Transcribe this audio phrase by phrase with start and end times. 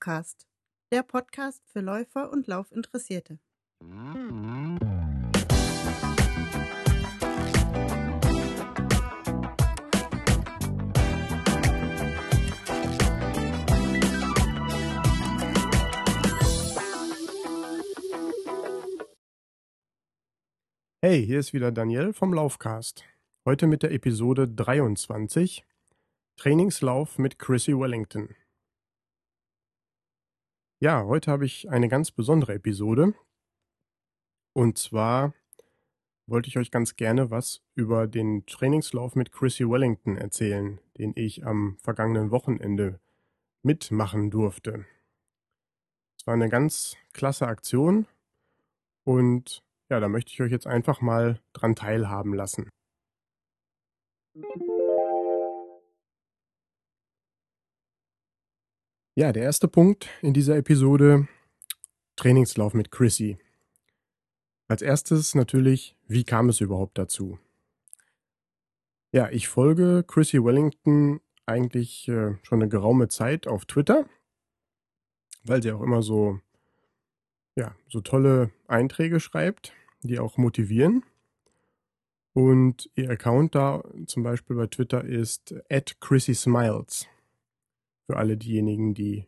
[0.00, 0.46] Laufcast,
[0.92, 3.38] der Podcast für Läufer und Laufinteressierte.
[21.02, 23.04] Hey, hier ist wieder Daniel vom Laufcast.
[23.44, 25.66] Heute mit der Episode 23
[26.36, 28.34] Trainingslauf mit Chrissy Wellington.
[30.82, 33.12] Ja, heute habe ich eine ganz besondere Episode.
[34.54, 35.34] Und zwar
[36.26, 41.44] wollte ich euch ganz gerne was über den Trainingslauf mit Chrissy Wellington erzählen, den ich
[41.44, 42.98] am vergangenen Wochenende
[43.62, 44.86] mitmachen durfte.
[46.18, 48.06] Es war eine ganz klasse Aktion
[49.04, 52.70] und ja, da möchte ich euch jetzt einfach mal dran teilhaben lassen.
[59.20, 61.28] Ja, der erste Punkt in dieser Episode,
[62.16, 63.36] Trainingslauf mit Chrissy.
[64.66, 67.38] Als erstes natürlich, wie kam es überhaupt dazu?
[69.12, 74.06] Ja, ich folge Chrissy Wellington eigentlich äh, schon eine geraume Zeit auf Twitter,
[75.44, 76.40] weil sie auch immer so,
[77.56, 81.04] ja, so tolle Einträge schreibt, die auch motivieren.
[82.32, 87.06] Und ihr Account da zum Beispiel bei Twitter ist at Chrissy Smiles
[88.10, 89.24] für alle diejenigen, die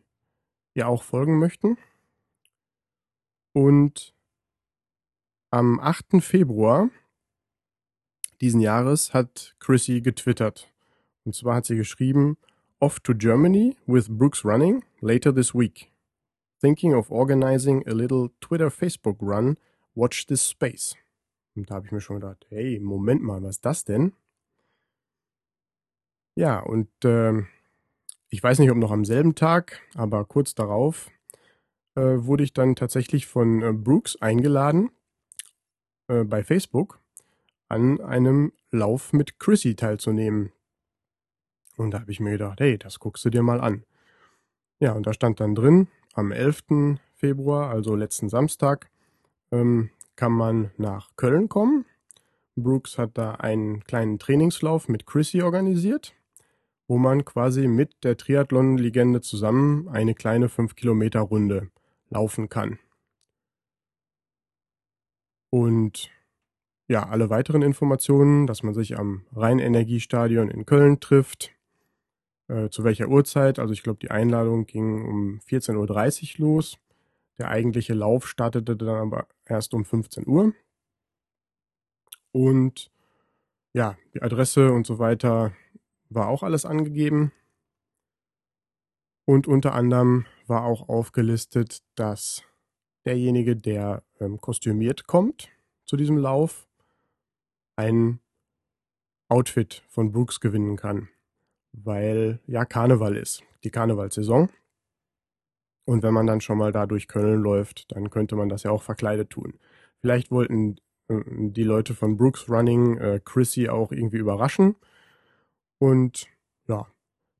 [0.73, 1.77] ihr auch folgen möchten.
[3.53, 4.13] Und
[5.51, 6.21] am 8.
[6.21, 6.89] Februar
[8.41, 10.69] diesen Jahres hat Chrissy getwittert.
[11.23, 12.37] Und zwar hat sie geschrieben,
[12.79, 15.89] Off to Germany with Brooks Running later this week.
[16.59, 19.57] Thinking of organizing a little Twitter-Facebook run.
[19.95, 20.97] Watch this space.
[21.55, 24.11] Und da habe ich mir schon gedacht, hey, Moment mal, was ist das denn?
[26.35, 27.43] Ja, und äh,
[28.33, 31.11] ich weiß nicht, ob noch am selben Tag, aber kurz darauf
[31.93, 34.89] äh, wurde ich dann tatsächlich von äh, Brooks eingeladen
[36.07, 36.99] äh, bei Facebook
[37.69, 40.51] an einem Lauf mit Chrissy teilzunehmen.
[41.77, 43.85] Und da habe ich mir gedacht, hey, das guckst du dir mal an.
[44.79, 46.97] Ja, und da stand dann drin, am 11.
[47.13, 48.89] Februar, also letzten Samstag,
[49.51, 51.85] ähm, kann man nach Köln kommen.
[52.55, 56.15] Brooks hat da einen kleinen Trainingslauf mit Chrissy organisiert
[56.87, 61.69] wo man quasi mit der Triathlon-Legende zusammen eine kleine 5-Kilometer-Runde
[62.09, 62.79] laufen kann.
[65.49, 66.11] Und
[66.87, 71.51] ja, alle weiteren Informationen, dass man sich am Rheinenergiestadion in Köln trifft,
[72.47, 76.77] äh, zu welcher Uhrzeit, also ich glaube, die Einladung ging um 14.30 Uhr los.
[77.37, 80.53] Der eigentliche Lauf startete dann aber erst um 15 Uhr.
[82.31, 82.91] Und
[83.73, 85.53] ja, die Adresse und so weiter
[86.13, 87.31] war auch alles angegeben.
[89.25, 92.43] Und unter anderem war auch aufgelistet, dass
[93.05, 95.49] derjenige, der ähm, kostümiert kommt
[95.85, 96.67] zu diesem Lauf,
[97.75, 98.19] ein
[99.29, 101.09] Outfit von Brooks gewinnen kann,
[101.71, 104.49] weil ja Karneval ist, die Karnevalsaison.
[105.85, 108.71] Und wenn man dann schon mal da durch Köln läuft, dann könnte man das ja
[108.71, 109.59] auch verkleidet tun.
[109.99, 114.75] Vielleicht wollten äh, die Leute von Brooks Running äh, Chrissy auch irgendwie überraschen
[115.83, 116.27] und
[116.69, 116.87] ja,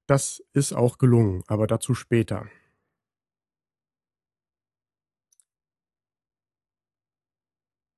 [0.05, 2.45] das ist auch gelungen, aber dazu später.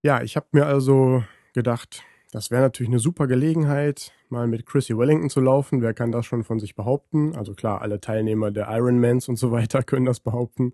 [0.03, 1.23] Ja, ich habe mir also
[1.53, 5.81] gedacht, das wäre natürlich eine super Gelegenheit, mal mit Chrissy Wellington zu laufen.
[5.81, 7.35] Wer kann das schon von sich behaupten?
[7.35, 10.73] Also klar, alle Teilnehmer der Ironmans und so weiter können das behaupten.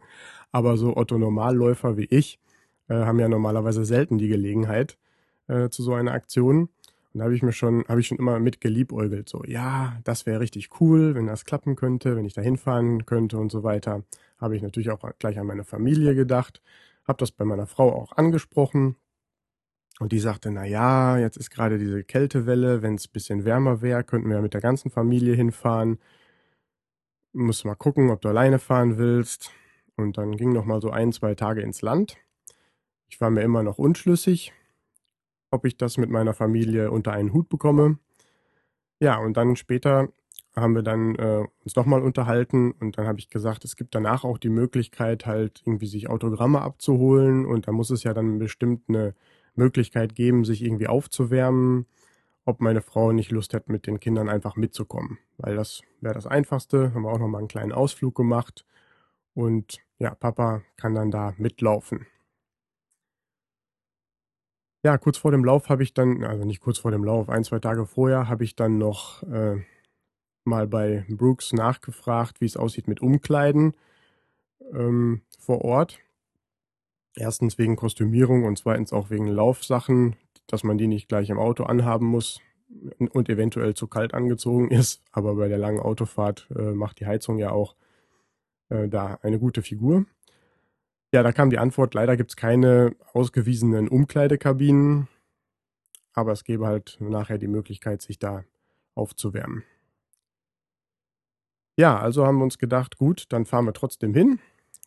[0.52, 2.42] Aber so Otto Normalläufer wie ich
[2.90, 4.98] äh, haben ja normalerweise selten die Gelegenheit
[5.48, 6.68] äh, zu so einer Aktion.
[7.14, 10.26] Und da habe ich mir schon, habe ich schon immer mit geliebäugelt, so, ja, das
[10.26, 14.04] wäre richtig cool, wenn das klappen könnte, wenn ich da hinfahren könnte und so weiter.
[14.38, 16.62] Habe ich natürlich auch gleich an meine Familie gedacht,
[17.06, 18.96] habe das bei meiner Frau auch angesprochen.
[20.00, 24.04] Und die sagte, na ja, jetzt ist gerade diese Kältewelle, wenn es bisschen wärmer wäre,
[24.04, 26.00] könnten wir mit der ganzen Familie hinfahren.
[27.34, 29.52] Muss mal gucken, ob du alleine fahren willst.
[29.96, 32.18] Und dann ging noch mal so ein, zwei Tage ins Land.
[33.10, 34.54] Ich war mir immer noch unschlüssig,
[35.52, 38.00] ob ich das mit meiner Familie unter einen Hut bekomme.
[39.00, 40.10] Ja, und dann später
[40.56, 44.24] haben wir dann äh, uns nochmal unterhalten und dann habe ich gesagt, es gibt danach
[44.24, 48.84] auch die Möglichkeit, halt irgendwie sich Autogramme abzuholen und da muss es ja dann bestimmt
[48.90, 49.14] eine
[49.56, 51.86] Möglichkeit geben, sich irgendwie aufzuwärmen,
[52.46, 56.28] ob meine Frau nicht Lust hat, mit den Kindern einfach mitzukommen, weil das wäre das
[56.28, 56.94] Einfachste.
[56.94, 58.66] Haben wir auch nochmal einen kleinen Ausflug gemacht
[59.34, 62.08] und ja, Papa kann dann da mitlaufen.
[64.84, 67.44] Ja, kurz vor dem Lauf habe ich dann, also nicht kurz vor dem Lauf, ein,
[67.44, 69.62] zwei Tage vorher habe ich dann noch äh,
[70.44, 73.76] mal bei Brooks nachgefragt, wie es aussieht mit Umkleiden.
[74.74, 76.00] ähm, vor Ort.
[77.16, 80.16] Erstens wegen Kostümierung und zweitens auch wegen Laufsachen,
[80.48, 82.40] dass man die nicht gleich im Auto anhaben muss
[83.00, 85.04] und eventuell zu kalt angezogen ist.
[85.12, 87.76] Aber bei der langen Autofahrt äh, macht die Heizung ja auch
[88.70, 90.06] äh, da eine gute Figur.
[91.14, 95.10] Ja, da kam die Antwort, leider gibt es keine ausgewiesenen Umkleidekabinen,
[96.14, 98.46] aber es gäbe halt nachher die Möglichkeit, sich da
[98.96, 99.64] aufzuwärmen.
[101.78, 104.40] Ja, also haben wir uns gedacht, gut, dann fahren wir trotzdem hin.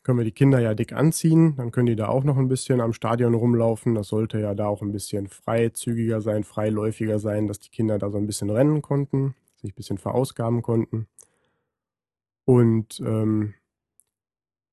[0.02, 2.80] Können wir die Kinder ja dick anziehen, dann können die da auch noch ein bisschen
[2.80, 3.94] am Stadion rumlaufen.
[3.94, 8.10] Das sollte ja da auch ein bisschen freizügiger sein, freiläufiger sein, dass die Kinder da
[8.10, 11.06] so ein bisschen rennen konnten, sich ein bisschen verausgaben konnten.
[12.44, 13.54] Und ähm,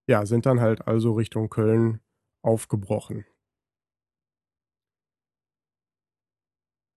[0.08, 2.02] ja, sind dann halt also Richtung Köln
[2.42, 3.26] aufgebrochen.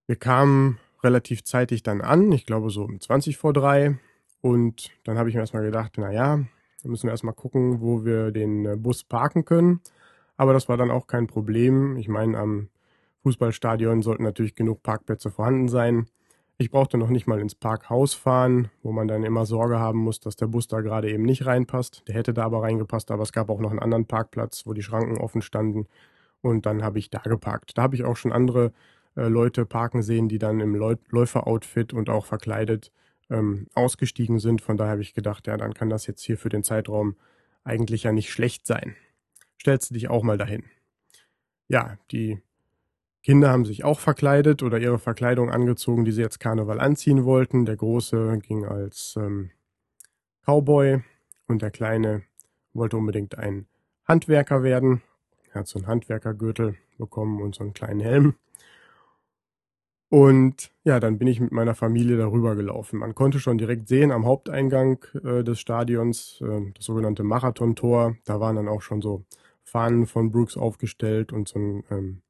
[0.07, 3.99] Wir kamen relativ zeitig dann an, ich glaube so um 20 vor drei.
[4.41, 6.45] Und dann habe ich mir erstmal gedacht, naja,
[6.83, 9.81] dann müssen wir erstmal gucken, wo wir den äh, Bus parken können.
[10.37, 11.97] Aber das war dann auch kein Problem.
[11.97, 12.69] Ich meine, am
[13.23, 16.09] Fußballstadion sollten natürlich genug Parkplätze vorhanden sein.
[16.57, 20.21] Ich brauchte noch nicht mal ins Parkhaus fahren, wo man dann immer Sorge haben muss,
[20.21, 22.05] dass der Bus da gerade eben nicht reinpasst.
[22.07, 24.83] Der hätte da aber reingepasst, aber es gab auch noch einen anderen Parkplatz, wo die
[24.83, 25.89] Schranken offen standen.
[26.43, 27.77] Und dann habe ich da geparkt.
[27.77, 28.73] Da habe ich auch schon andere
[29.17, 32.93] äh, Leute parken sehen, die dann im Läuferoutfit und auch verkleidet
[33.31, 34.61] ähm, ausgestiegen sind.
[34.61, 37.17] Von daher habe ich gedacht, ja, dann kann das jetzt hier für den Zeitraum
[37.65, 38.95] eigentlich ja nicht schlecht sein.
[39.61, 40.65] Stellst du dich auch mal dahin.
[41.67, 42.43] Ja, die
[43.25, 47.65] Kinder haben sich auch verkleidet oder ihre Verkleidung angezogen, die sie jetzt Karneval anziehen wollten.
[47.65, 49.51] Der Große ging als ähm,
[50.45, 51.03] Cowboy
[51.49, 52.23] und der Kleine
[52.75, 53.67] wollte unbedingt ein
[54.07, 55.01] Handwerker werden.
[55.55, 58.35] Er hat so einen Handwerkergürtel bekommen und so einen kleinen Helm.
[60.11, 62.99] Und ja, dann bin ich mit meiner Familie darüber gelaufen.
[62.99, 68.17] Man konnte schon direkt sehen am Haupteingang äh, des Stadions, äh, das sogenannte Marathontor.
[68.27, 69.25] Da waren dann auch schon so
[69.63, 72.23] Fahnen von Brooks aufgestellt und so ein ähm,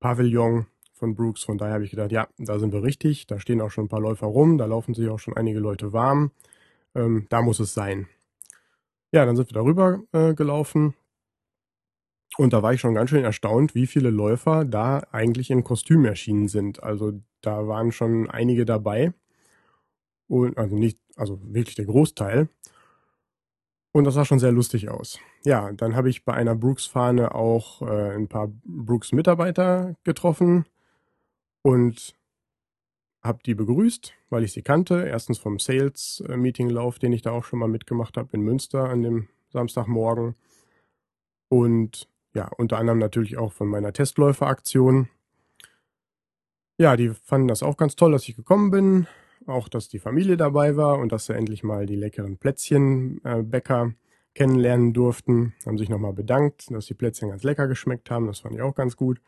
[0.00, 1.44] Pavillon von Brooks.
[1.44, 3.26] Von daher habe ich gedacht, ja, da sind wir richtig.
[3.26, 4.58] Da stehen auch schon ein paar Läufer rum.
[4.58, 6.32] Da laufen sich auch schon einige Leute warm.
[6.94, 8.08] Ähm, da muss es sein.
[9.12, 10.94] Ja, dann sind wir darüber äh, gelaufen.
[12.36, 16.04] Und da war ich schon ganz schön erstaunt, wie viele Läufer da eigentlich in Kostüm
[16.04, 16.82] erschienen sind.
[16.82, 19.12] Also da waren schon einige dabei.
[20.28, 22.48] Und also nicht, also wirklich der Großteil.
[23.98, 25.18] Und das sah schon sehr lustig aus.
[25.44, 30.66] Ja, dann habe ich bei einer Brooks-Fahne auch äh, ein paar Brooks-Mitarbeiter getroffen
[31.62, 32.14] und
[33.24, 35.04] habe die begrüßt, weil ich sie kannte.
[35.04, 39.26] Erstens vom Sales-Meeting-Lauf, den ich da auch schon mal mitgemacht habe in Münster an dem
[39.48, 40.36] Samstagmorgen.
[41.48, 45.08] Und ja, unter anderem natürlich auch von meiner Testläuferaktion.
[46.76, 49.08] Ja, die fanden das auch ganz toll, dass ich gekommen bin
[49.48, 53.92] auch, dass die Familie dabei war und dass sie endlich mal die leckeren Plätzchenbäcker äh,
[54.34, 55.54] kennenlernen durften.
[55.66, 58.26] Haben sich nochmal bedankt, dass die Plätzchen ganz lecker geschmeckt haben.
[58.26, 59.20] Das fand ich auch ganz gut.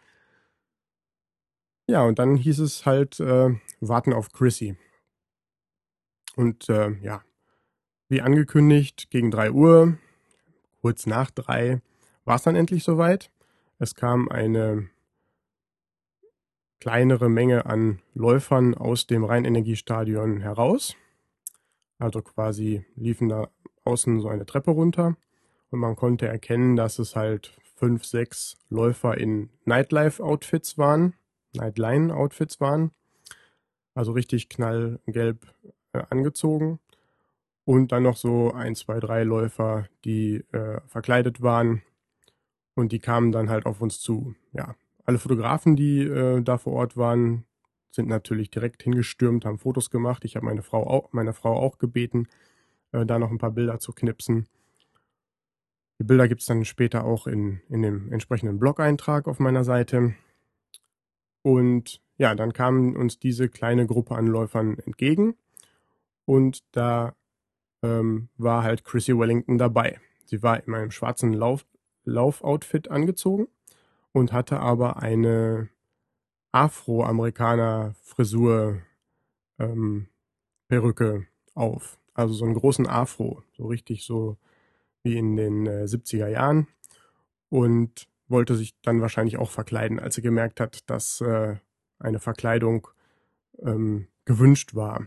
[1.89, 3.51] Ja, und dann hieß es halt, äh,
[3.81, 4.77] warten auf Chrissy.
[6.37, 7.23] Und äh, ja,
[8.09, 9.99] wie angekündigt, gegen 3 Uhr,
[10.81, 11.81] kurz nach 3,
[12.25, 13.33] war es dann endlich soweit.
[13.79, 14.89] Es kam eine
[16.81, 20.97] kleinere Menge an Läufern aus dem Rheinenergiestadion heraus.
[21.99, 23.49] Also quasi liefen da
[23.85, 25.17] außen so eine Treppe runter
[25.71, 31.15] und man konnte erkennen, dass es halt fünf, sechs Läufer in Nightlife-Outfits waren,
[31.55, 32.91] Nightline-Outfits waren.
[33.95, 35.47] Also richtig knallgelb
[35.93, 36.79] äh, angezogen.
[37.65, 41.83] Und dann noch so ein, zwei, drei Läufer, die äh, verkleidet waren.
[42.75, 44.35] Und die kamen dann halt auf uns zu.
[44.53, 47.45] Ja, alle Fotografen, die äh, da vor Ort waren,
[47.91, 50.25] sind natürlich direkt hingestürmt, haben Fotos gemacht.
[50.25, 52.29] Ich habe meine Frau auch, meine Frau auch gebeten,
[52.93, 54.47] äh, da noch ein paar Bilder zu knipsen.
[55.99, 60.15] Die Bilder gibt es dann später auch in, in dem entsprechenden Blog-Eintrag auf meiner Seite.
[61.43, 65.35] Und ja, dann kam uns diese kleine Gruppe an Läufern entgegen.
[66.25, 67.15] Und da
[67.83, 70.01] ähm, war halt Chrissy Wellington dabei.
[70.25, 71.67] Sie war in einem schwarzen Lauf,
[72.05, 73.49] Laufoutfit angezogen
[74.13, 75.69] und hatte aber eine
[76.53, 78.83] Afroamerikaner-Frisur
[79.59, 80.07] ähm,
[80.69, 81.99] Perücke auf.
[82.15, 84.37] Also so einen großen Afro, so richtig so
[85.03, 86.69] wie in den äh, 70er Jahren.
[87.49, 91.57] Und wollte sich dann wahrscheinlich auch verkleiden, als sie gemerkt hat, dass äh,
[91.99, 92.87] eine Verkleidung
[93.61, 95.07] ähm, gewünscht war.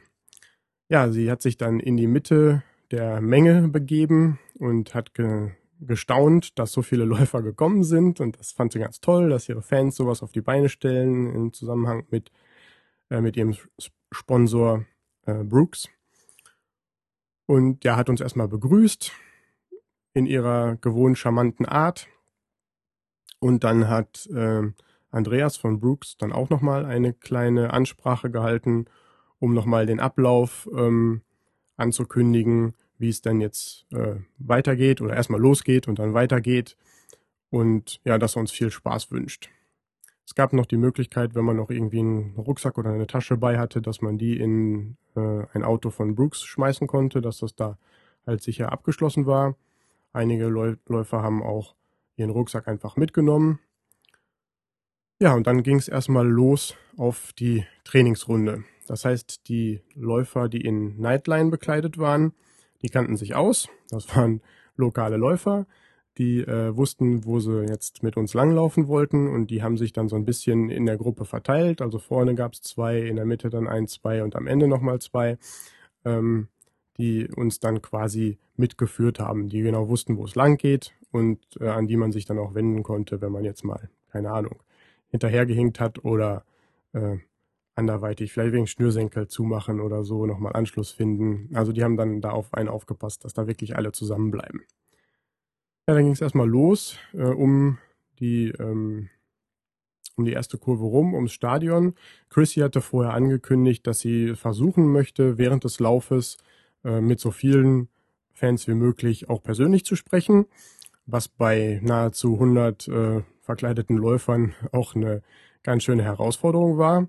[0.89, 5.51] Ja, sie hat sich dann in die Mitte der Menge begeben und hat ge
[5.85, 9.61] gestaunt, dass so viele Läufer gekommen sind und das fand sie ganz toll, dass ihre
[9.61, 12.31] Fans sowas auf die Beine stellen im Zusammenhang mit,
[13.09, 13.55] äh, mit ihrem
[14.11, 14.85] Sponsor
[15.25, 15.89] äh, Brooks.
[17.45, 19.11] Und der hat uns erstmal begrüßt.
[20.13, 22.07] in ihrer gewohnt charmanten Art.
[23.39, 24.61] Und dann hat äh,
[25.09, 28.85] Andreas von Brooks dann auch nochmal eine kleine Ansprache gehalten,
[29.39, 31.21] um nochmal den Ablauf ähm,
[31.75, 36.77] anzukündigen, wie es denn jetzt äh, weitergeht oder erstmal losgeht und dann weitergeht.
[37.50, 39.50] Und ja, dass er uns viel Spaß wünscht.
[40.25, 43.57] Es gab noch die Möglichkeit, wenn man noch irgendwie einen Rucksack oder eine Tasche bei
[43.59, 47.77] hatte, dass man die in äh, ein Auto von Brooks schmeißen konnte, dass das da
[48.25, 49.55] halt sicher abgeschlossen war.
[50.13, 51.75] Einige Läufer haben auch
[52.15, 53.59] ihren Rucksack einfach mitgenommen.
[55.19, 58.63] Ja, und dann ging es erstmal los auf die Trainingsrunde.
[58.88, 62.33] Das heißt, die Läufer, die in Nightline bekleidet waren,
[62.83, 63.69] die kannten sich aus.
[63.89, 64.41] Das waren
[64.75, 65.65] lokale Läufer,
[66.17, 70.09] die äh, wussten, wo sie jetzt mit uns langlaufen wollten und die haben sich dann
[70.09, 71.81] so ein bisschen in der Gruppe verteilt.
[71.81, 74.99] Also vorne gab es zwei, in der Mitte dann ein, zwei und am Ende nochmal
[74.99, 75.37] zwei,
[76.05, 76.49] ähm,
[76.97, 81.69] die uns dann quasi mitgeführt haben, die genau wussten, wo es lang geht und äh,
[81.69, 84.61] an die man sich dann auch wenden konnte, wenn man jetzt mal, keine Ahnung,
[85.07, 86.45] hinterhergehinkt hat oder
[86.93, 87.17] äh,
[87.75, 91.49] anderweitig, vielleicht wegen Schnürsenkel zumachen oder so, nochmal Anschluss finden.
[91.55, 94.61] Also die haben dann da auf einen aufgepasst, dass da wirklich alle zusammenbleiben.
[95.87, 97.77] Ja, dann ging es erstmal los, äh, um
[98.19, 99.09] die ähm,
[100.15, 101.95] um die erste Kurve rum, ums Stadion.
[102.29, 106.37] Chrissy hatte vorher angekündigt, dass sie versuchen möchte, während des Laufes
[106.83, 107.89] äh, mit so vielen
[108.33, 110.45] Fans wie möglich auch persönlich zu sprechen,
[111.05, 115.21] was bei nahezu 100 äh, verkleideten Läufern auch eine
[115.63, 117.07] ganz schöne Herausforderung war.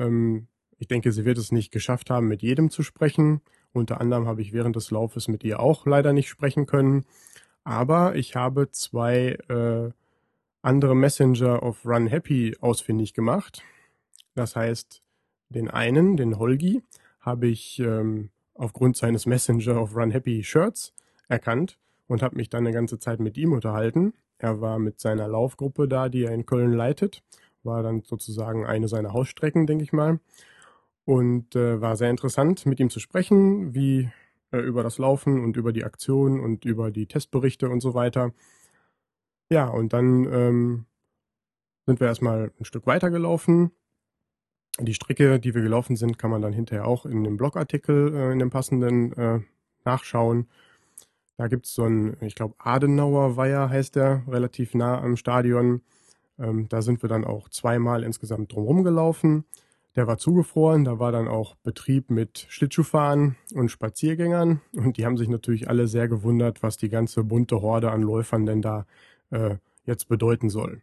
[0.00, 3.42] Ähm, ich denke, sie wird es nicht geschafft haben, mit jedem zu sprechen.
[3.72, 7.04] Unter anderem habe ich während des Laufes mit ihr auch leider nicht sprechen können.
[7.64, 9.90] Aber ich habe zwei äh,
[10.62, 13.62] andere Messenger of Run Happy ausfindig gemacht.
[14.34, 15.02] Das heißt,
[15.50, 16.82] den einen, den Holgi,
[17.20, 20.94] habe ich ähm, aufgrund seines Messenger of Run Happy Shirts
[21.28, 24.14] erkannt und habe mich dann eine ganze Zeit mit ihm unterhalten.
[24.38, 27.22] Er war mit seiner Laufgruppe da, die er in Köln leitet,
[27.62, 30.20] war dann sozusagen eine seiner Hausstrecken, denke ich mal.
[31.04, 34.10] Und äh, war sehr interessant, mit ihm zu sprechen, wie
[34.52, 38.32] äh, über das Laufen und über die Aktion und über die Testberichte und so weiter.
[39.50, 40.86] Ja, und dann ähm,
[41.86, 43.72] sind wir erstmal ein Stück weiter gelaufen.
[44.78, 48.32] Die Strecke, die wir gelaufen sind, kann man dann hinterher auch in dem Blogartikel, äh,
[48.32, 49.40] in dem passenden, äh,
[49.84, 50.48] nachschauen.
[51.36, 55.80] Da gibt es so einen, ich glaube, Adenauer Weiher heißt der, relativ nah am Stadion.
[56.40, 59.44] Ähm, da sind wir dann auch zweimal insgesamt drumherum gelaufen.
[59.96, 65.16] Der war zugefroren, da war dann auch Betrieb mit Schlittschuhfahren und Spaziergängern und die haben
[65.16, 68.86] sich natürlich alle sehr gewundert, was die ganze bunte Horde an Läufern denn da
[69.30, 70.82] äh, jetzt bedeuten soll.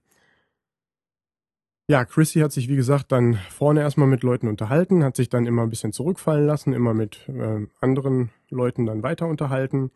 [1.90, 5.46] Ja, Chrissy hat sich, wie gesagt, dann vorne erstmal mit Leuten unterhalten, hat sich dann
[5.46, 9.92] immer ein bisschen zurückfallen lassen, immer mit äh, anderen Leuten dann weiter unterhalten.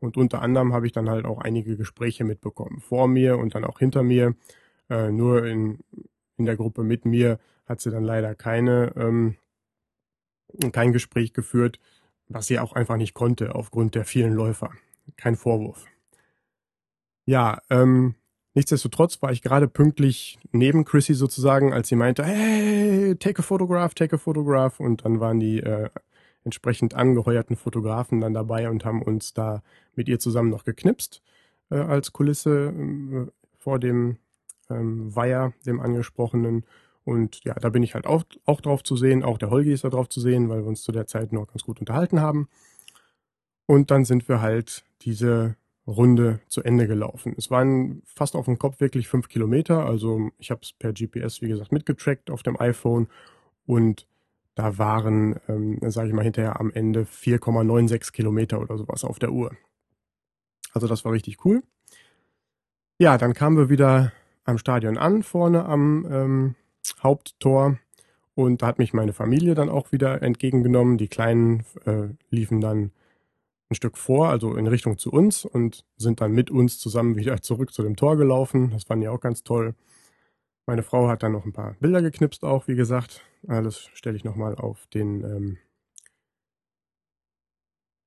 [0.00, 2.80] Und unter anderem habe ich dann halt auch einige Gespräche mitbekommen.
[2.80, 4.34] Vor mir und dann auch hinter mir.
[4.88, 5.78] Äh, nur in,
[6.36, 9.36] in der Gruppe mit mir hat sie dann leider keine, ähm,
[10.72, 11.78] kein Gespräch geführt,
[12.28, 14.70] was sie auch einfach nicht konnte aufgrund der vielen Läufer.
[15.16, 15.86] Kein Vorwurf.
[17.24, 18.14] Ja, ähm,
[18.54, 23.94] nichtsdestotrotz war ich gerade pünktlich neben Chrissy sozusagen, als sie meinte, hey, take a photograph,
[23.94, 24.78] take a photograph.
[24.80, 25.90] Und dann waren die äh,
[26.44, 29.62] entsprechend angeheuerten Fotografen dann dabei und haben uns da
[29.96, 31.20] mit ihr zusammen noch geknipst
[31.70, 33.26] äh, als Kulisse äh,
[33.58, 34.18] vor dem
[34.70, 36.64] ähm, Weiher, dem angesprochenen.
[37.04, 39.22] Und ja, da bin ich halt auch, auch drauf zu sehen.
[39.22, 41.46] Auch der Holgi ist da drauf zu sehen, weil wir uns zu der Zeit noch
[41.46, 42.48] ganz gut unterhalten haben.
[43.66, 45.56] Und dann sind wir halt diese
[45.86, 47.34] Runde zu Ende gelaufen.
[47.36, 49.86] Es waren fast auf dem Kopf wirklich fünf Kilometer.
[49.86, 53.08] Also ich habe es per GPS, wie gesagt, mitgetrackt auf dem iPhone.
[53.66, 54.06] Und
[54.56, 59.30] da waren, ähm, sage ich mal, hinterher am Ende 4,96 Kilometer oder sowas auf der
[59.30, 59.52] Uhr.
[60.72, 61.62] Also das war richtig cool.
[62.98, 64.12] Ja, dann kamen wir wieder
[64.46, 66.54] am Stadion an, vorne am ähm,
[67.02, 67.78] Haupttor.
[68.34, 70.98] Und da hat mich meine Familie dann auch wieder entgegengenommen.
[70.98, 72.92] Die Kleinen äh, liefen dann
[73.68, 77.42] ein Stück vor, also in Richtung zu uns und sind dann mit uns zusammen wieder
[77.42, 78.70] zurück zu dem Tor gelaufen.
[78.70, 79.74] Das fand ich auch ganz toll.
[80.66, 83.22] Meine Frau hat dann noch ein paar Bilder geknipst auch, wie gesagt.
[83.48, 85.58] Alles stelle ich nochmal auf den ähm,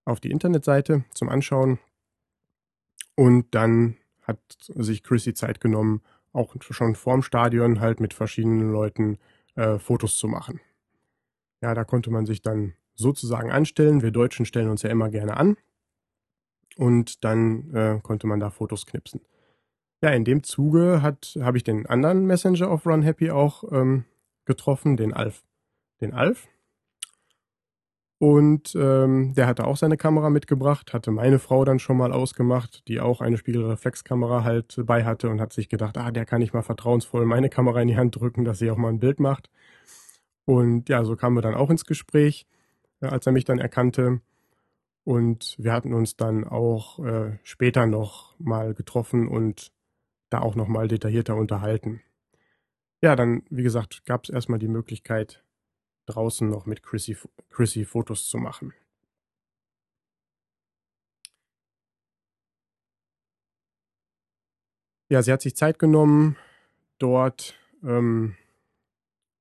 [0.05, 1.79] auf die Internetseite zum Anschauen.
[3.15, 6.01] Und dann hat sich Chrissy Zeit genommen,
[6.33, 9.17] auch schon vorm Stadion halt mit verschiedenen Leuten
[9.55, 10.59] äh, Fotos zu machen.
[11.61, 14.01] Ja, da konnte man sich dann sozusagen anstellen.
[14.01, 15.57] Wir Deutschen stellen uns ja immer gerne an.
[16.77, 19.21] Und dann äh, konnte man da Fotos knipsen.
[20.01, 24.05] Ja, in dem Zuge habe ich den anderen Messenger of Run Happy auch ähm,
[24.45, 25.43] getroffen, den Alf.
[25.99, 26.47] Den Alf.
[28.19, 32.85] Und ähm, der hatte auch seine Kamera mitgebracht, hatte meine Frau dann schon mal ausgemacht,
[32.89, 36.51] die auch eine Spiegelreflexkamera halt bei hatte und hat sich gedacht, ah, der kann ich
[36.51, 39.49] mal vertrauensvoll meine Kamera in die Hand drücken, dass sie auch mal ein Bild macht.
[40.43, 42.45] Und ja, so kamen wir dann auch ins Gespräch,
[43.01, 44.19] äh, als er mich dann erkannte.
[45.05, 49.71] Und wir hatten uns dann auch äh, später noch mal getroffen und
[50.29, 52.01] da auch noch mal detaillierter unterhalten.
[53.01, 55.43] Ja, dann, wie gesagt, gab es erstmal die Möglichkeit,
[56.09, 57.17] draußen noch mit Chrissy,
[57.49, 58.73] Chrissy Fotos zu machen.
[65.11, 66.37] Ja, sie hat sich Zeit genommen,
[66.99, 68.35] dort ähm,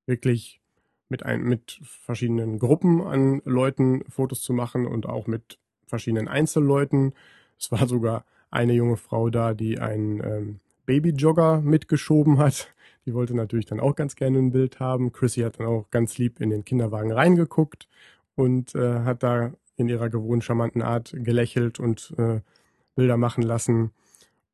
[0.06, 0.62] wirklich
[1.10, 7.14] mit, ein, mit verschiedenen Gruppen an Leuten Fotos zu machen und auch mit verschiedenen Einzelleuten.
[7.58, 12.72] Es war sogar eine junge Frau da, die einen ähm, Babyjogger mitgeschoben hat.
[13.08, 15.12] Die wollte natürlich dann auch ganz gerne ein Bild haben.
[15.12, 17.88] Chrissy hat dann auch ganz lieb in den Kinderwagen reingeguckt
[18.34, 22.42] und äh, hat da in ihrer gewohnt charmanten Art gelächelt und äh,
[22.96, 23.92] Bilder machen lassen.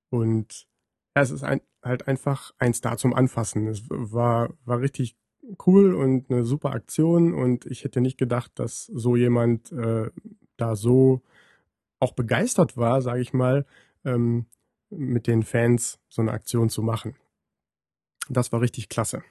[0.09, 0.69] Und
[1.17, 3.67] ja, es ist ein, halt einfach ein Star zum Anfassen.
[3.67, 5.17] Es war, war richtig
[5.67, 10.11] cool und eine super Aktion und ich hätte nicht gedacht, dass so jemand äh,
[10.57, 11.23] da so
[11.99, 13.67] auch begeistert war, sage ich mal,
[14.05, 14.47] ähm,
[14.91, 17.17] mit den Fans so eine Aktion zu machen.
[18.29, 19.23] Das war richtig klasse.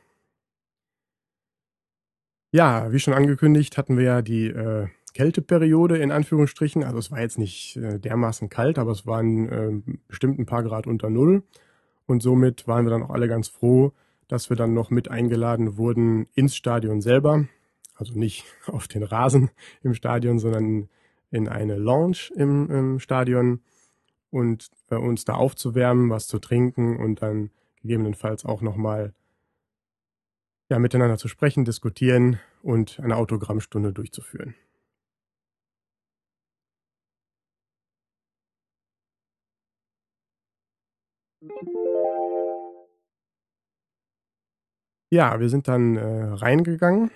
[2.51, 6.83] Ja, wie schon angekündigt, hatten wir ja die äh, Kälteperiode in Anführungsstrichen.
[6.83, 10.63] Also es war jetzt nicht äh, dermaßen kalt, aber es waren äh, bestimmt ein paar
[10.63, 11.43] Grad unter Null.
[12.05, 13.93] Und somit waren wir dann auch alle ganz froh,
[14.27, 17.45] dass wir dann noch mit eingeladen wurden ins Stadion selber.
[17.95, 19.49] Also nicht auf den Rasen
[19.81, 20.89] im Stadion, sondern
[21.31, 23.61] in eine Lounge im, im Stadion
[24.29, 27.49] und äh, uns da aufzuwärmen, was zu trinken und dann
[27.83, 29.13] gegebenenfalls auch nochmal
[30.69, 34.55] ja, miteinander zu sprechen, diskutieren und eine Autogrammstunde durchzuführen.
[45.11, 47.11] Ja, wir sind dann äh, reingegangen,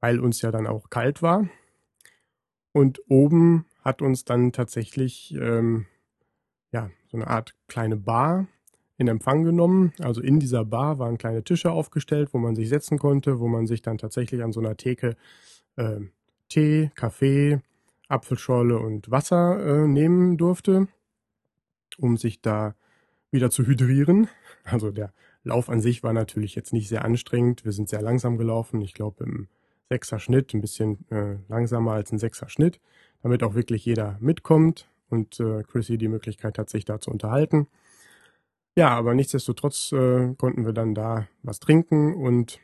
[0.00, 1.48] weil uns ja dann auch kalt war.
[2.72, 5.86] Und oben hat uns dann tatsächlich ähm,
[6.72, 8.48] ja, so eine Art kleine Bar
[9.00, 9.94] in Empfang genommen.
[9.98, 13.66] Also in dieser Bar waren kleine Tische aufgestellt, wo man sich setzen konnte, wo man
[13.66, 15.16] sich dann tatsächlich an so einer Theke
[15.76, 16.00] äh,
[16.50, 17.60] Tee, Kaffee,
[18.08, 20.86] Apfelschorle und Wasser äh, nehmen durfte,
[21.96, 22.74] um sich da
[23.30, 24.28] wieder zu hydrieren.
[24.64, 27.64] Also der Lauf an sich war natürlich jetzt nicht sehr anstrengend.
[27.64, 28.82] Wir sind sehr langsam gelaufen.
[28.82, 29.48] Ich glaube im
[29.88, 32.78] Sechser Schnitt, ein bisschen äh, langsamer als ein Sechser Schnitt,
[33.22, 37.66] damit auch wirklich jeder mitkommt und äh, Chrissy die Möglichkeit hat, sich da zu unterhalten.
[38.80, 42.60] Ja, aber nichtsdestotrotz äh, konnten wir dann da was trinken und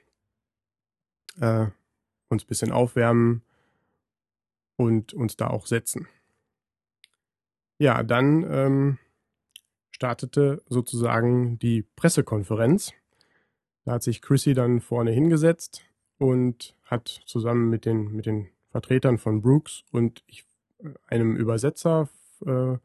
[1.38, 1.66] äh,
[2.30, 3.42] uns ein bisschen aufwärmen
[4.76, 6.08] und uns da auch setzen.
[7.76, 8.98] Ja, dann ähm,
[9.90, 12.94] startete sozusagen die Pressekonferenz.
[13.84, 15.84] Da hat sich Chrissy dann vorne hingesetzt
[16.16, 20.46] und hat zusammen mit den, mit den Vertretern von Brooks und ich,
[20.78, 22.08] äh, einem Übersetzer,
[22.46, 22.78] äh,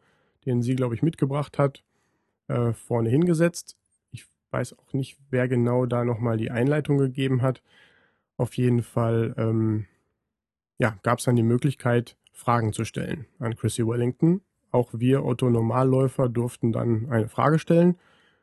[0.46, 1.86] den sie, glaube ich, mitgebracht hat,
[2.52, 3.78] äh, vorne hingesetzt.
[4.12, 7.62] Ich weiß auch nicht, wer genau da nochmal die Einleitung gegeben hat.
[8.38, 9.86] Auf jeden Fall ähm,
[10.78, 14.42] ja, gab es dann die Möglichkeit, Fragen zu stellen an Chrissy Wellington.
[14.72, 17.98] Auch wir Otto Normalläufer durften dann eine Frage stellen.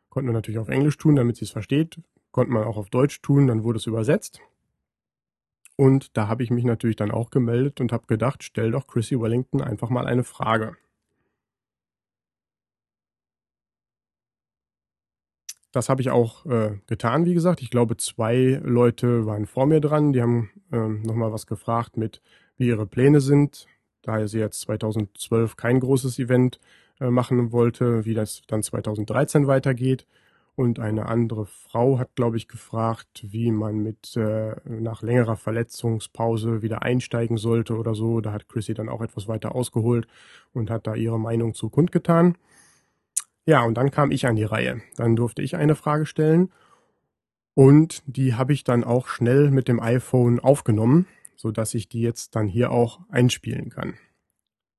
[0.08, 2.00] Konnten wir natürlich auf Englisch tun, damit sie es versteht.
[2.30, 4.40] Konnte man auch auf Deutsch tun, dann wurde es übersetzt.
[5.74, 9.20] Und da habe ich mich natürlich dann auch gemeldet und habe gedacht, stell doch Chrissy
[9.20, 10.76] Wellington einfach mal eine Frage.
[15.72, 17.60] Das habe ich auch äh, getan, wie gesagt.
[17.60, 20.12] Ich glaube, zwei Leute waren vor mir dran.
[20.12, 22.22] Die haben ähm, nochmal was gefragt mit,
[22.56, 23.66] wie ihre Pläne sind.
[24.02, 26.58] Da sie jetzt 2012 kein großes Event
[27.00, 30.06] äh, machen wollte, wie das dann 2013 weitergeht.
[30.56, 36.62] Und eine andere Frau hat, glaube ich, gefragt, wie man mit äh, nach längerer Verletzungspause
[36.62, 38.20] wieder einsteigen sollte oder so.
[38.20, 40.08] Da hat Chrissy dann auch etwas weiter ausgeholt
[40.52, 42.36] und hat da ihre Meinung zu kundgetan.
[43.48, 44.82] Ja, und dann kam ich an die Reihe.
[44.96, 46.52] Dann durfte ich eine Frage stellen
[47.54, 52.02] und die habe ich dann auch schnell mit dem iPhone aufgenommen, so dass ich die
[52.02, 53.94] jetzt dann hier auch einspielen kann.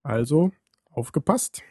[0.03, 0.51] Also,
[0.91, 1.63] aufgepasst.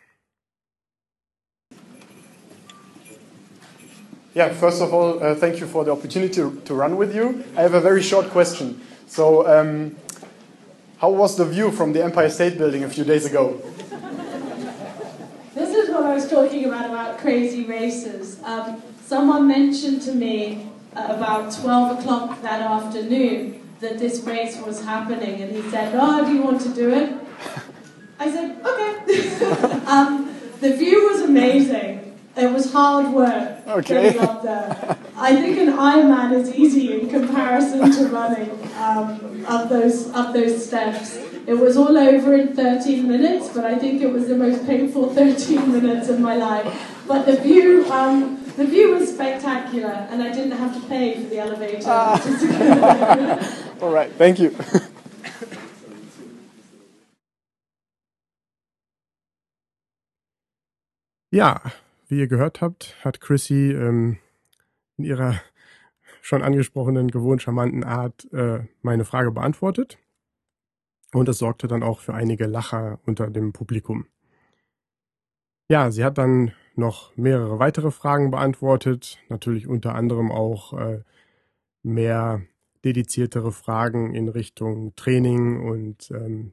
[4.35, 7.45] Yeah, first of all, uh, thank you for the opportunity to run with you.
[7.57, 8.81] I have a very short question.
[9.07, 9.93] So, um,
[11.01, 13.55] how was the view from the Empire State Building a few days ago?
[16.19, 18.43] Was talking about about crazy races.
[18.43, 24.85] Um, someone mentioned to me uh, about 12 o'clock that afternoon that this race was
[24.85, 27.13] happening, and he said, "Oh, do you want to do it?"
[28.19, 32.19] I said, "Okay." um, the view was amazing.
[32.37, 34.13] It was hard work Okay.
[34.13, 34.97] getting up there.
[35.17, 40.67] I think an Ironman is easy in comparison to running um, up those up those
[40.67, 41.17] steps.
[41.47, 45.09] It was all over in 13 minutes, but I think it was the most painful
[45.15, 46.67] 13 minutes of my life.
[47.07, 51.29] But the view, um, the view was spectacular, and I didn't have to pay for
[51.29, 51.77] the elevator.
[51.79, 53.83] which.
[53.83, 54.55] All right, thank you.
[61.31, 61.61] Ja,
[62.09, 64.19] wie ihr gehört habt, hat Chrissy ähm,
[64.97, 65.41] in ihrer
[66.21, 69.99] schon angesprochenen, gewohnt charmanten Art äh, meine Frage beantwortet.
[71.13, 74.07] Und es sorgte dann auch für einige Lacher unter dem Publikum.
[75.71, 81.03] Ja, sie hat dann noch mehrere weitere Fragen beantwortet, natürlich unter anderem auch äh,
[81.83, 82.43] mehr
[82.85, 86.53] dediziertere Fragen in Richtung Training und ähm,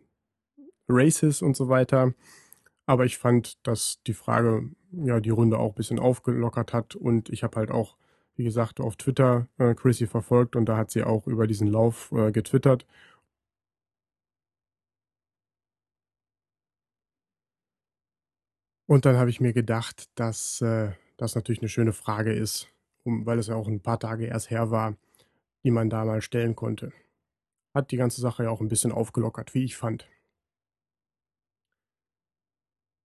[0.88, 2.14] Races und so weiter.
[2.86, 4.70] Aber ich fand, dass die Frage
[5.04, 7.96] ja die Runde auch ein bisschen aufgelockert hat und ich habe halt auch,
[8.36, 12.12] wie gesagt, auf Twitter äh, Chrissy verfolgt und da hat sie auch über diesen Lauf
[12.12, 12.86] äh, getwittert.
[18.88, 22.70] Und dann habe ich mir gedacht, dass äh, das natürlich eine schöne Frage ist,
[23.04, 24.96] um, weil es ja auch ein paar Tage erst her war,
[25.64, 26.92] die man da mal stellen konnte.
[27.74, 30.08] Hat die ganze Sache ja auch ein bisschen aufgelockert, wie ich fand.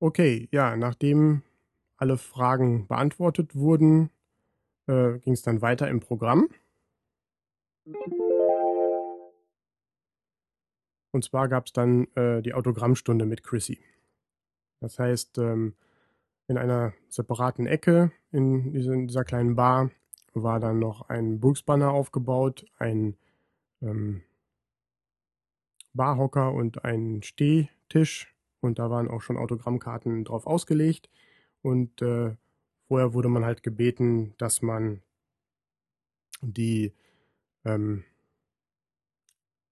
[0.03, 1.42] Okay, ja, nachdem
[2.00, 4.10] alle Fragen beantwortet wurden,
[4.86, 6.48] äh, ging es dann weiter im Programm.
[11.12, 13.78] Und zwar gab es dann äh, die Autogrammstunde mit Chrissy.
[14.80, 15.74] Das heißt, ähm,
[16.48, 19.90] in einer separaten Ecke in, diese, in dieser kleinen Bar
[20.32, 23.16] war dann noch ein Brooks-Banner aufgebaut, ein
[23.82, 24.22] ähm,
[25.92, 28.34] Barhocker und ein Stehtisch.
[28.60, 31.10] Und da waren auch schon Autogrammkarten drauf ausgelegt.
[31.62, 32.37] Und äh,
[32.88, 35.03] vorher wurde man halt gebeten, dass man
[36.42, 36.92] die,
[37.64, 38.05] ähm,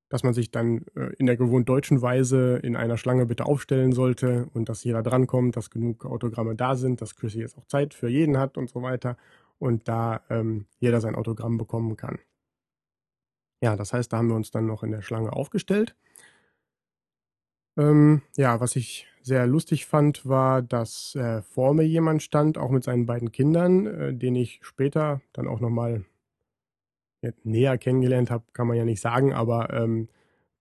[0.09, 3.93] dass man sich dann äh, in der gewohnt deutschen Weise in einer Schlange bitte aufstellen
[3.93, 7.95] sollte und dass jeder drankommt, dass genug Autogramme da sind, dass Chrissy jetzt auch Zeit
[7.95, 9.17] für jeden hat und so weiter
[9.59, 12.19] und da ähm, jeder sein Autogramm bekommen kann.
[13.61, 15.97] Ja, das heißt, da haben wir uns dann noch in der Schlange aufgestellt.
[17.79, 22.71] Ähm, ja, was ich sehr lustig fand, war, dass äh, vor mir jemand stand, auch
[22.71, 26.05] mit seinen beiden Kindern, äh, den ich später dann auch nochmal
[27.43, 30.09] näher kennengelernt habe, kann man ja nicht sagen, aber ähm,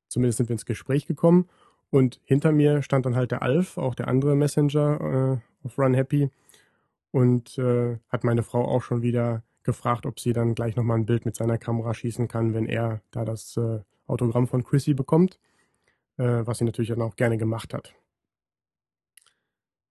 [0.08, 1.48] zumindest sind wir ins Gespräch gekommen.
[1.90, 5.94] Und hinter mir stand dann halt der Alf, auch der andere Messenger äh, auf Run
[5.94, 6.30] Happy.
[7.12, 11.06] Und äh, hat meine Frau auch schon wieder gefragt, ob sie dann gleich nochmal ein
[11.06, 15.40] Bild mit seiner Kamera schießen kann, wenn er da das äh, Autogramm von Chrissy bekommt
[16.18, 17.94] äh, was sie natürlich dann auch gerne gemacht hat.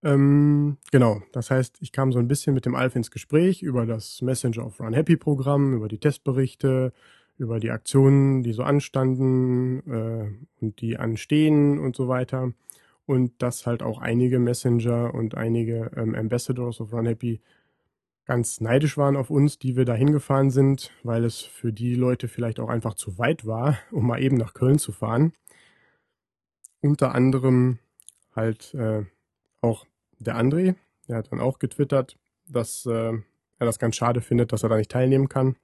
[0.03, 3.85] Ähm, genau, das heißt, ich kam so ein bisschen mit dem Alf ins Gespräch über
[3.85, 6.93] das Messenger of Run Happy Programm, über die Testberichte,
[7.37, 12.53] über die Aktionen, die so anstanden äh, und die anstehen und so weiter.
[13.05, 17.41] Und dass halt auch einige Messenger und einige ähm, Ambassadors of Run Happy
[18.25, 22.27] ganz neidisch waren auf uns, die wir da hingefahren sind, weil es für die Leute
[22.27, 25.33] vielleicht auch einfach zu weit war, um mal eben nach Köln zu fahren
[26.87, 27.79] unter anderem
[28.35, 29.03] halt äh,
[29.61, 29.85] auch
[30.19, 30.75] der André,
[31.07, 33.13] der hat dann auch getwittert, dass äh,
[33.59, 35.57] er das ganz schade findet, dass er da nicht teilnehmen kann.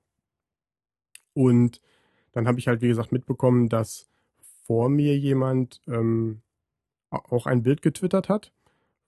[1.34, 1.82] Und
[2.34, 4.10] dann habe ich halt, wie gesagt, mitbekommen, dass
[4.66, 6.42] vor mir jemand ähm,
[7.10, 8.52] auch ein Bild getwittert hat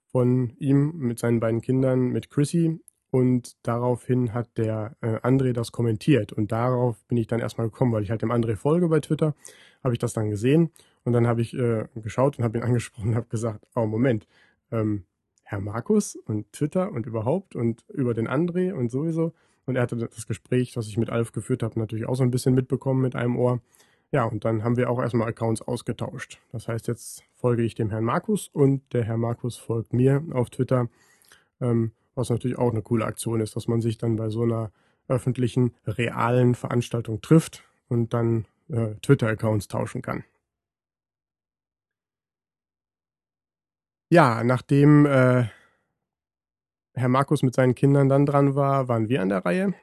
[0.06, 2.80] von ihm mit seinen beiden Kindern, mit Chrissy.
[3.16, 6.34] Und daraufhin hat der äh, André das kommentiert.
[6.34, 9.34] Und darauf bin ich dann erstmal gekommen, weil ich halt dem André folge bei Twitter,
[9.82, 10.70] habe ich das dann gesehen
[11.02, 14.28] und dann habe ich äh, geschaut und habe ihn angesprochen und habe gesagt, oh Moment,
[14.70, 15.06] ähm,
[15.44, 19.32] Herr Markus und Twitter und überhaupt und über den André und sowieso.
[19.64, 22.30] Und er hatte das Gespräch, was ich mit Alf geführt habe, natürlich auch so ein
[22.30, 23.62] bisschen mitbekommen mit einem Ohr.
[24.12, 26.38] Ja, und dann haben wir auch erstmal Accounts ausgetauscht.
[26.52, 30.50] Das heißt, jetzt folge ich dem Herrn Markus und der Herr Markus folgt mir auf
[30.50, 30.90] Twitter,
[31.62, 34.72] ähm, was natürlich auch eine coole Aktion ist, dass man sich dann bei so einer
[35.08, 40.24] öffentlichen, realen Veranstaltung trifft und dann äh, Twitter-Accounts tauschen kann.
[44.10, 45.46] Ja, nachdem äh,
[46.94, 49.74] Herr Markus mit seinen Kindern dann dran war, waren wir an der Reihe.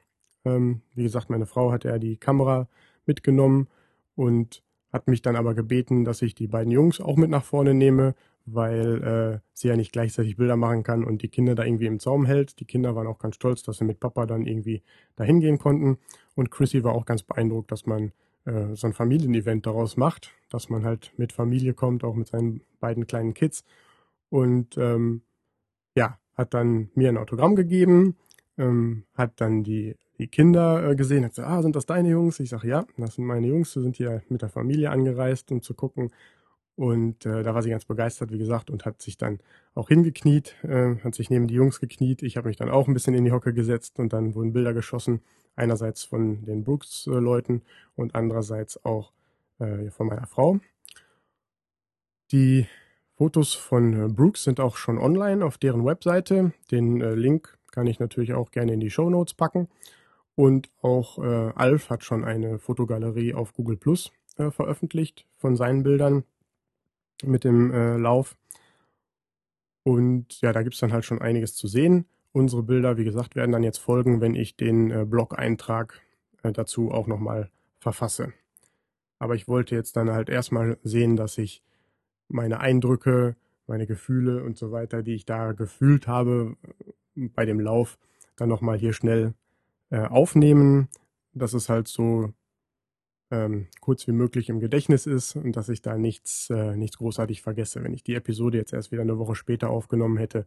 [0.45, 2.67] Ähm, wie gesagt, meine Frau hat ja die Kamera
[3.05, 3.67] mitgenommen
[4.15, 7.73] und hat mich dann aber gebeten, dass ich die beiden Jungs auch mit nach vorne
[7.73, 11.85] nehme, weil äh, sie ja nicht gleichzeitig Bilder machen kann und die Kinder da irgendwie
[11.85, 12.59] im Zaum hält.
[12.59, 14.83] Die Kinder waren auch ganz stolz, dass sie mit Papa dann irgendwie
[15.15, 15.97] dahin gehen konnten.
[16.35, 18.11] Und Chrissy war auch ganz beeindruckt, dass man
[18.45, 22.61] äh, so ein Familienevent daraus macht, dass man halt mit Familie kommt, auch mit seinen
[22.79, 23.63] beiden kleinen Kids.
[24.29, 25.21] Und ähm,
[25.95, 28.17] ja, hat dann mir ein Autogramm gegeben,
[28.57, 32.39] ähm, hat dann die, die Kinder äh, gesehen, hat gesagt, ah, sind das deine Jungs?
[32.39, 35.61] Ich sage, ja, das sind meine Jungs, wir sind hier mit der Familie angereist, um
[35.61, 36.11] zu gucken.
[36.75, 39.39] Und äh, da war sie ganz begeistert, wie gesagt, und hat sich dann
[39.75, 42.23] auch hingekniet, äh, hat sich neben die Jungs gekniet.
[42.23, 44.73] Ich habe mich dann auch ein bisschen in die Hocke gesetzt und dann wurden Bilder
[44.73, 45.21] geschossen,
[45.55, 47.61] einerseits von den Brooks-Leuten
[47.95, 49.13] und andererseits auch
[49.59, 50.59] äh, von meiner Frau.
[52.31, 52.67] Die
[53.15, 56.53] Fotos von äh, Brooks sind auch schon online auf deren Webseite.
[56.71, 59.67] Den äh, Link kann ich natürlich auch gerne in die Show Notes packen.
[60.35, 65.83] Und auch äh, Alf hat schon eine Fotogalerie auf Google Plus äh, veröffentlicht von seinen
[65.83, 66.23] Bildern
[67.23, 68.35] mit dem äh, Lauf.
[69.83, 72.05] Und ja, da gibt es dann halt schon einiges zu sehen.
[72.31, 76.01] Unsere Bilder, wie gesagt, werden dann jetzt folgen, wenn ich den äh, Blog-Eintrag
[76.41, 78.33] äh, dazu auch nochmal verfasse.
[79.19, 81.61] Aber ich wollte jetzt dann halt erstmal sehen, dass ich
[82.27, 83.35] meine Eindrücke,
[83.67, 86.55] meine Gefühle und so weiter, die ich da gefühlt habe
[87.15, 87.97] äh, bei dem Lauf,
[88.35, 89.33] dann nochmal hier schnell
[89.89, 90.87] äh, aufnehmen.
[91.33, 92.33] Das ist halt so
[93.33, 97.41] ähm, kurz wie möglich im Gedächtnis ist und dass ich da nichts, äh, nichts großartig
[97.41, 97.83] vergesse.
[97.83, 100.45] Wenn ich die Episode jetzt erst wieder eine Woche später aufgenommen hätte,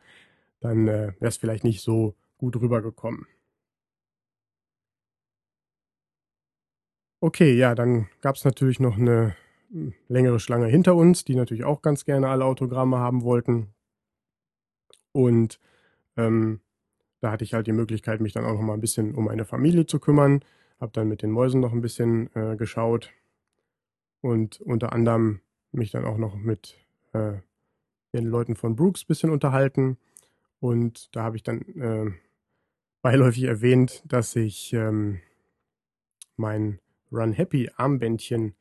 [0.60, 3.26] dann äh, wäre es vielleicht nicht so gut rübergekommen.
[7.20, 9.34] Okay, ja, dann gab es natürlich noch eine
[9.70, 13.74] hm, längere Schlange hinter uns, die natürlich auch ganz gerne alle Autogramme haben wollten.
[15.10, 15.58] Und
[16.16, 16.60] ähm,
[17.20, 19.44] da hatte ich halt die Möglichkeit, mich dann auch noch mal ein bisschen um meine
[19.44, 20.44] Familie zu kümmern.
[20.80, 23.12] Habe dann mit den Mäusen noch ein bisschen äh, geschaut
[24.20, 25.40] und unter anderem
[25.72, 26.76] mich dann auch noch mit
[27.12, 27.34] äh,
[28.12, 29.98] den Leuten von Brooks ein bisschen unterhalten.
[30.60, 32.10] Und da habe ich dann äh,
[33.02, 35.20] beiläufig erwähnt, dass ich ähm,
[36.36, 36.80] mein
[37.12, 38.54] Run Happy Armbändchen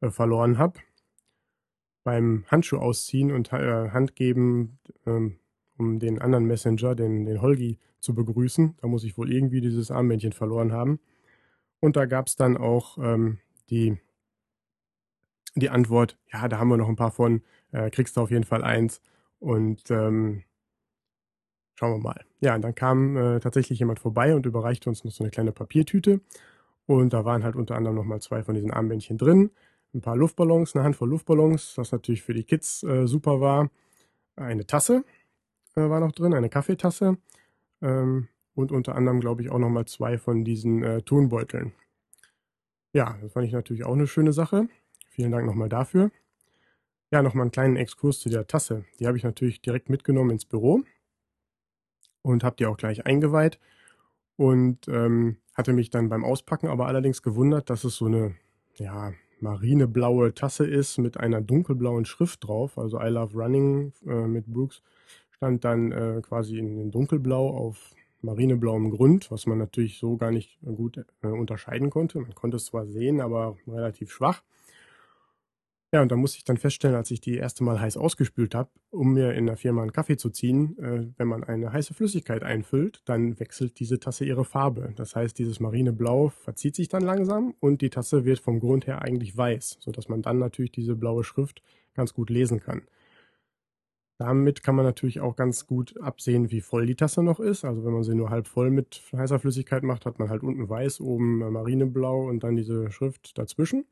[0.00, 0.80] äh, verloren habe
[2.04, 5.38] beim Handschuh ausziehen und äh, Handgeben, ähm,
[5.78, 8.76] um den anderen Messenger, den, den Holgi, zu begrüßen.
[8.80, 10.98] Da muss ich wohl irgendwie dieses Armbändchen verloren haben.
[11.82, 13.98] Und da gab es dann auch ähm, die,
[15.56, 17.42] die Antwort, ja, da haben wir noch ein paar von,
[17.72, 19.02] äh, kriegst du auf jeden Fall eins.
[19.40, 20.44] Und ähm,
[21.74, 22.24] schauen wir mal.
[22.40, 25.50] Ja, und dann kam äh, tatsächlich jemand vorbei und überreichte uns noch so eine kleine
[25.50, 26.20] Papiertüte.
[26.86, 29.50] Und da waren halt unter anderem nochmal zwei von diesen Armbändchen drin.
[29.92, 33.70] Ein paar Luftballons, eine Handvoll Luftballons, was natürlich für die Kids äh, super war.
[34.36, 35.04] Eine Tasse
[35.74, 37.18] äh, war noch drin, eine Kaffeetasse.
[37.82, 41.72] Ähm, und unter anderem, glaube ich, auch nochmal zwei von diesen äh, Tonbeuteln.
[42.92, 44.68] Ja, das fand ich natürlich auch eine schöne Sache.
[45.08, 46.10] Vielen Dank nochmal dafür.
[47.10, 48.84] Ja, nochmal einen kleinen Exkurs zu der Tasse.
[48.98, 50.82] Die habe ich natürlich direkt mitgenommen ins Büro
[52.22, 53.58] und habe die auch gleich eingeweiht
[54.36, 58.34] und ähm, hatte mich dann beim Auspacken aber allerdings gewundert, dass es so eine
[58.76, 62.78] ja, marineblaue Tasse ist mit einer dunkelblauen Schrift drauf.
[62.78, 64.82] Also I Love Running äh, mit Brooks
[65.30, 70.30] stand dann äh, quasi in, in dunkelblau auf marineblauem Grund, was man natürlich so gar
[70.30, 72.20] nicht gut äh, unterscheiden konnte.
[72.20, 74.42] Man konnte es zwar sehen, aber relativ schwach.
[75.94, 78.70] Ja, und da musste ich dann feststellen, als ich die erste Mal heiß ausgespült habe,
[78.90, 82.42] um mir in der Firma einen Kaffee zu ziehen, äh, wenn man eine heiße Flüssigkeit
[82.42, 84.94] einfüllt, dann wechselt diese Tasse ihre Farbe.
[84.96, 89.02] Das heißt, dieses Marineblau verzieht sich dann langsam und die Tasse wird vom Grund her
[89.02, 92.86] eigentlich weiß, sodass man dann natürlich diese blaue Schrift ganz gut lesen kann.
[94.22, 97.64] Damit kann man natürlich auch ganz gut absehen, wie voll die Tasse noch ist.
[97.64, 100.68] Also wenn man sie nur halb voll mit heißer Flüssigkeit macht, hat man halt unten
[100.68, 103.84] weiß, oben marineblau und dann diese Schrift dazwischen.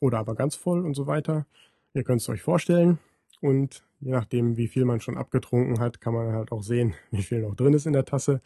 [0.00, 1.46] Oder aber ganz voll und so weiter.
[1.94, 2.98] Ihr könnt es euch vorstellen.
[3.40, 7.22] Und je nachdem, wie viel man schon abgetrunken hat, kann man halt auch sehen, wie
[7.22, 8.42] viel noch drin ist in der Tasse.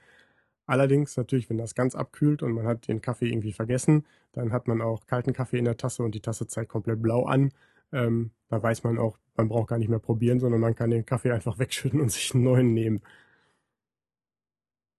[0.66, 4.68] Allerdings natürlich, wenn das ganz abkühlt und man hat den Kaffee irgendwie vergessen, dann hat
[4.68, 7.50] man auch kalten Kaffee in der Tasse und die Tasse zeigt komplett blau an.
[7.92, 11.06] Ähm, da weiß man auch, man braucht gar nicht mehr probieren, sondern man kann den
[11.06, 13.00] Kaffee einfach wegschütten und sich einen neuen nehmen.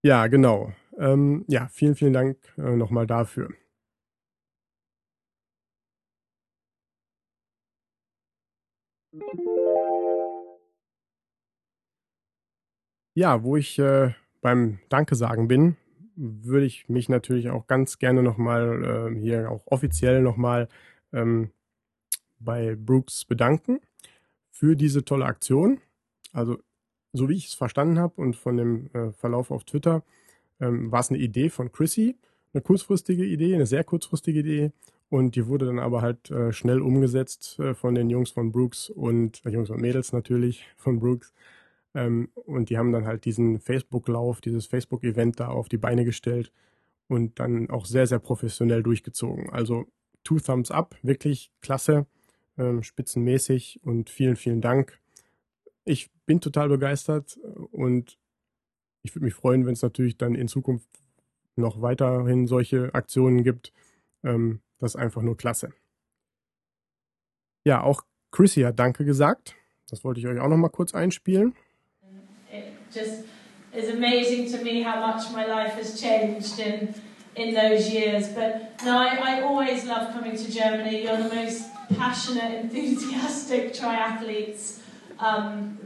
[0.04, 0.72] Ja, genau.
[0.98, 3.50] Ähm, ja, vielen, vielen Dank äh, nochmal dafür.
[13.16, 15.76] Ja, wo ich äh, beim Danke sagen bin,
[16.16, 20.68] würde ich mich natürlich auch ganz gerne nochmal äh, hier auch offiziell nochmal
[21.14, 21.52] ähm,
[22.40, 23.80] bei Brooks bedanken
[24.50, 25.80] für diese tolle Aktion.
[26.34, 26.58] Also,
[27.14, 30.04] so wie ich es verstanden habe und von dem äh, Verlauf auf Twitter,
[30.60, 32.18] ähm, war es eine Idee von Chrissy,
[32.54, 34.72] eine kurzfristige Idee, eine sehr kurzfristige Idee.
[35.10, 38.90] Und die wurde dann aber halt äh, schnell umgesetzt äh, von den Jungs von Brooks
[38.90, 41.34] und äh, Jungs und Mädels natürlich von Brooks.
[41.96, 46.52] Ähm, und die haben dann halt diesen Facebook-Lauf, dieses Facebook-Event da auf die Beine gestellt
[47.08, 49.50] und dann auch sehr, sehr professionell durchgezogen.
[49.50, 49.86] Also
[50.24, 52.06] two thumbs up, wirklich klasse,
[52.60, 55.00] ähm, spitzenmäßig und vielen, vielen Dank.
[55.86, 57.38] Ich bin total begeistert
[57.72, 58.20] und
[59.02, 60.88] ich würde mich freuen, wenn es natürlich dann in Zukunft
[61.56, 63.74] noch weiterhin solche Aktionen gibt.
[64.24, 65.74] Ähm, das ist einfach nur klasse.
[67.66, 69.56] Ja, auch Chrissy hat Danke gesagt.
[69.90, 71.56] Das wollte ich euch auch noch mal kurz einspielen.
[72.52, 73.26] It just
[73.74, 76.94] is amazing to me how much my life has changed in
[77.40, 78.28] in those years.
[78.30, 81.04] But no, I, I always love coming to Germany.
[81.04, 81.64] You're the most
[81.98, 84.80] passionate, enthusiastic triathletes
[85.20, 85.78] um,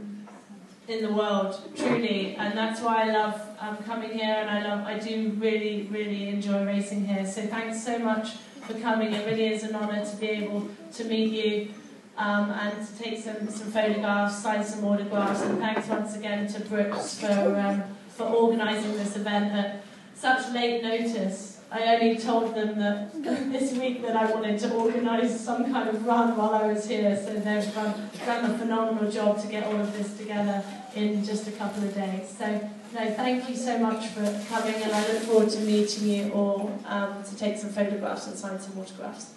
[0.88, 4.34] in the world, truly, and that's why I love um, coming here.
[4.34, 7.24] And I love, I do really, really enjoy racing here.
[7.24, 8.32] So thanks so much
[8.66, 9.12] for coming.
[9.12, 11.68] It really is an honour to be able to meet you.
[12.16, 16.60] Um, and to take some, some photographs, sign some autographs, and thanks once again to
[16.60, 19.82] Brooks for, um, for organising this event at
[20.24, 21.60] such late notice.
[21.70, 23.12] I only told them that
[23.52, 27.14] this week that I wanted to organise some kind of run while I was here,
[27.14, 27.92] so they've um,
[28.24, 31.94] done a phenomenal job to get all of this together in just a couple of
[31.94, 32.34] days.
[32.38, 32.46] So,
[32.94, 36.72] no, thank you so much for coming, and I look forward to meeting you all
[36.86, 39.34] um, to take some photographs and sign some autographs.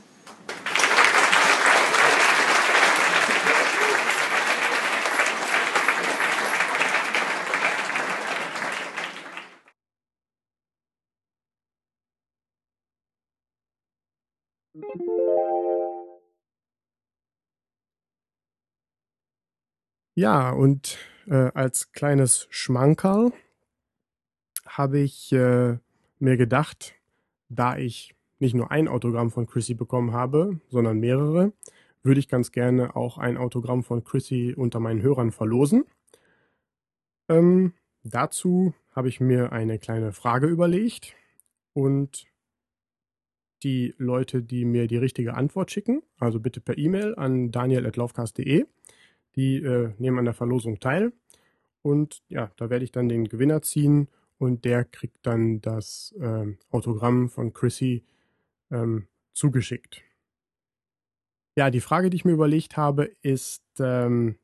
[20.15, 23.31] Ja, und äh, als kleines Schmankerl
[24.65, 25.77] habe ich äh,
[26.17, 26.95] mir gedacht,
[27.49, 31.53] da ich nicht nur ein Autogramm von Chrissy bekommen habe, sondern mehrere,
[32.01, 35.85] würde ich ganz gerne auch ein Autogramm von Chrissy unter meinen Hörern verlosen.
[37.29, 41.13] Ähm, dazu habe ich mir eine kleine Frage überlegt
[41.73, 42.25] und
[43.67, 48.65] die Leute, die mir die richtige Antwort schicken, also bitte per E-Mail an daniel.laufcast.de,
[49.35, 51.11] die äh, nehmen an der Verlosung teil.
[51.81, 56.45] Und ja, da werde ich dann den Gewinner ziehen und der kriegt dann das äh,
[56.69, 58.05] Autogramm von Chrissy
[58.71, 60.01] ähm, zugeschickt.
[61.57, 64.37] Ja, die Frage, die ich mir überlegt habe, ist, ähm,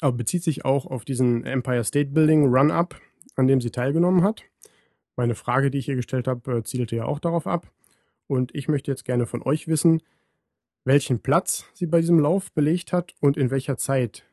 [0.00, 3.00] bezieht sich auch auf diesen Empire State Building Run-Up,
[3.36, 4.42] an dem sie teilgenommen hat.
[5.14, 7.70] Meine Frage, die ich ihr gestellt habe, äh, zielte ja auch darauf ab.
[8.26, 10.02] Und ich möchte jetzt gerne von euch wissen,
[10.84, 14.24] welchen Platz sie bei diesem Lauf belegt hat und in welcher Zeit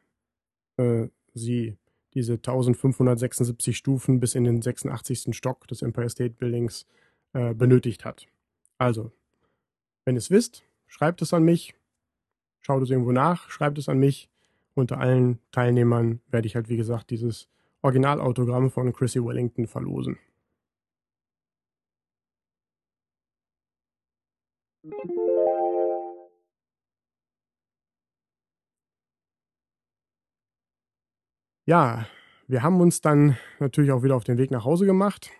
[0.77, 1.77] äh, sie
[2.13, 5.35] diese 1576 Stufen bis in den 86.
[5.35, 6.85] Stock des Empire State Buildings
[7.33, 8.27] äh, benötigt hat.
[8.77, 9.11] Also,
[10.05, 11.73] wenn ihr es wisst, schreibt es an mich,
[12.59, 14.29] schaut es irgendwo nach, schreibt es an mich.
[14.75, 17.47] Unter allen Teilnehmern werde ich halt, wie gesagt, dieses
[17.81, 20.17] Originalautogramm von Chrissy Wellington verlosen.
[31.65, 32.05] Ja,
[32.47, 35.31] wir haben uns dann natürlich auch wieder auf den Weg nach Hause gemacht.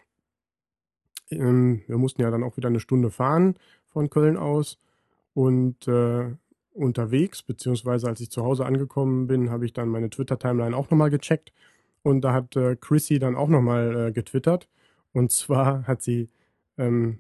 [1.30, 4.80] Ähm, wir mussten ja dann auch wieder eine Stunde fahren von Köln aus.
[5.34, 6.36] Und äh,
[6.72, 11.10] unterwegs, beziehungsweise als ich zu Hause angekommen bin, habe ich dann meine Twitter-Timeline auch nochmal
[11.10, 11.52] gecheckt.
[12.04, 14.70] Und da hat äh, Chrissy dann auch nochmal äh, getwittert.
[15.12, 16.30] Und zwar hat sie,
[16.78, 17.20] ähm,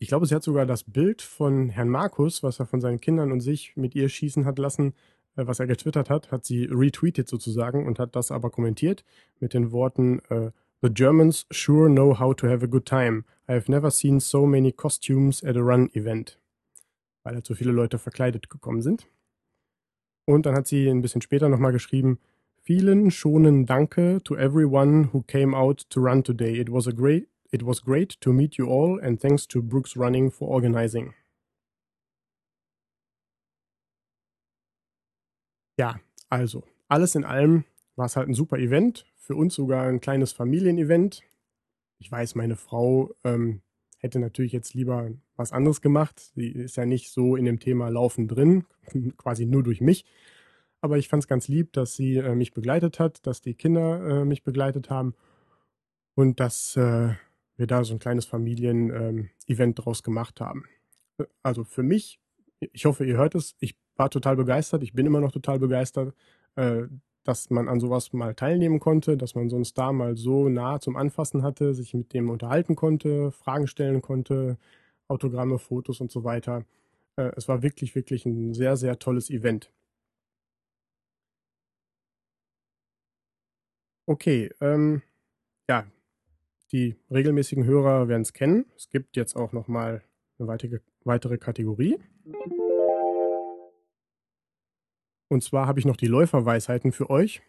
[0.00, 3.30] ich glaube, sie hat sogar das Bild von Herrn Markus, was er von seinen Kindern
[3.30, 4.94] und sich mit ihr schießen hat lassen,
[5.36, 9.04] äh, was er getwittert hat, hat sie retweetet sozusagen und hat das aber kommentiert
[9.40, 10.50] mit den Worten äh,
[10.82, 13.24] The Germans sure know how to have a good time.
[13.46, 16.38] I have never seen so many costumes at a run event.
[17.22, 19.06] Weil halt so viele Leute verkleidet gekommen sind.
[20.24, 22.18] Und dann hat sie ein bisschen später nochmal geschrieben,
[22.62, 26.58] vielen schonen Danke to everyone who came out to run today.
[26.58, 29.96] It was a great it was great to meet you all and thanks to Brooks
[29.96, 31.14] Running for organizing.
[35.78, 37.64] Ja, also, alles in allem
[37.96, 39.06] war es halt ein super Event.
[39.16, 41.22] Für uns sogar ein kleines Familienevent.
[41.98, 43.62] Ich weiß, meine Frau ähm,
[43.98, 46.32] hätte natürlich jetzt lieber was anderes gemacht.
[46.34, 48.64] Sie ist ja nicht so in dem Thema Laufen drin,
[49.16, 50.04] quasi nur durch mich.
[50.80, 54.22] Aber ich fand es ganz lieb, dass sie äh, mich begleitet hat, dass die Kinder
[54.22, 55.14] äh, mich begleitet haben
[56.14, 57.14] und dass äh,
[57.60, 60.64] wir da so ein kleines Familien-Event ähm, draus gemacht haben.
[61.42, 62.18] Also für mich,
[62.58, 64.82] ich hoffe, ihr hört es, ich war total begeistert.
[64.82, 66.14] Ich bin immer noch total begeistert,
[66.56, 66.84] äh,
[67.22, 70.80] dass man an sowas mal teilnehmen konnte, dass man so einen Star mal so nah
[70.80, 74.58] zum Anfassen hatte, sich mit dem unterhalten konnte, Fragen stellen konnte,
[75.08, 76.64] Autogramme, Fotos und so weiter.
[77.16, 79.70] Äh, es war wirklich, wirklich ein sehr, sehr tolles Event.
[84.06, 85.02] Okay, ähm,
[85.68, 85.86] ja,
[86.72, 88.66] die regelmäßigen Hörer werden es kennen.
[88.76, 90.02] Es gibt jetzt auch noch mal
[90.38, 91.98] eine weitere, weitere Kategorie.
[95.28, 97.42] Und zwar habe ich noch die Läuferweisheiten für euch.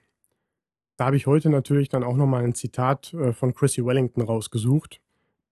[0.97, 5.01] Da habe ich heute natürlich dann auch nochmal ein Zitat äh, von Chrissy Wellington rausgesucht.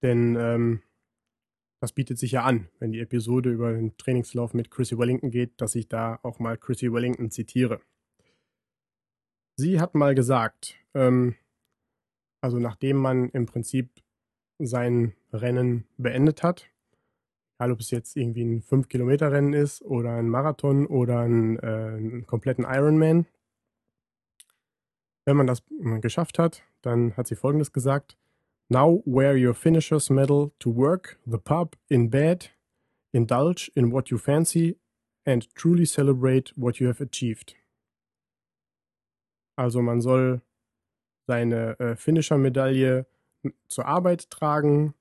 [0.02, 0.82] Denn ähm,
[1.80, 5.60] das bietet sich ja an, wenn die Episode über den Trainingslauf mit Chrissy Wellington geht,
[5.62, 7.82] dass ich da auch mal Chrissy Wellington zitiere.
[9.56, 11.36] Sie hat mal gesagt, ähm,
[12.42, 13.90] also nachdem man im Prinzip
[14.60, 16.70] sein Rennen beendet hat,
[17.58, 22.26] egal ob es jetzt irgendwie ein 5-Kilometer-Rennen ist oder ein Marathon oder ein, äh, einen
[22.26, 23.26] kompletten Ironman,
[25.26, 25.64] wenn man das
[26.02, 28.18] geschafft hat, dann hat sie Folgendes gesagt.
[28.70, 32.52] Now wear your finisher's medal to work, the pub, in bed,
[33.12, 34.78] indulge in what you fancy
[35.26, 37.56] and truly celebrate what you have achieved.
[39.56, 40.42] Also man soll
[41.30, 43.06] seine äh, Finisher-Medaille
[43.68, 44.96] zur Arbeit tragen,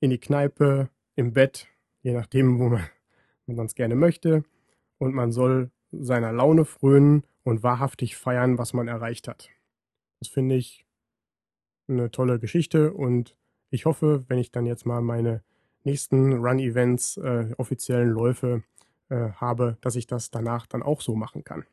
[0.00, 1.68] in die Kneipe, im Bett,
[2.02, 2.68] je nachdem, wo
[3.46, 4.42] man es gerne möchte.
[4.98, 9.50] Und man soll seiner Laune frönen und wahrhaftig feiern, was man erreicht hat.
[10.18, 10.84] Das finde ich
[11.86, 13.36] eine tolle Geschichte und
[13.70, 15.44] ich hoffe, wenn ich dann jetzt mal meine
[15.84, 18.64] nächsten Run-Events, äh, offiziellen Läufe
[19.10, 21.64] äh, habe, dass ich das danach dann auch so machen kann.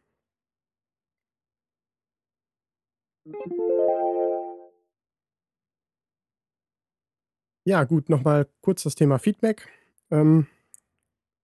[7.68, 9.68] Ja, gut, nochmal kurz das Thema Feedback.
[10.12, 10.46] Ähm,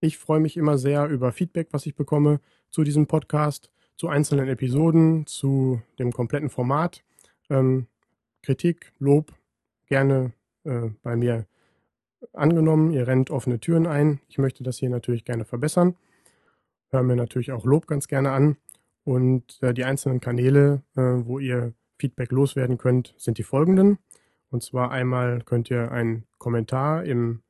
[0.01, 4.47] ich freue mich immer sehr über Feedback, was ich bekomme zu diesem Podcast zu einzelnen
[4.47, 7.03] Episoden, zu dem kompletten Format.
[7.49, 7.87] Ähm,
[8.43, 9.33] Kritik, Lob
[9.87, 11.47] gerne äh, bei mir
[12.33, 12.91] angenommen.
[12.91, 14.21] Ihr rennt offene Türen ein.
[14.27, 15.95] Ich möchte das hier natürlich gerne verbessern.
[16.91, 18.57] Hören mir natürlich auch Lob ganz gerne an.
[19.03, 23.97] Und äh, die einzelnen Kanäle, äh, wo ihr Feedback loswerden könnt, sind die folgenden.
[24.51, 27.41] Und zwar einmal könnt ihr einen Kommentar im